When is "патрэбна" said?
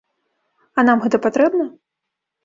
1.25-1.67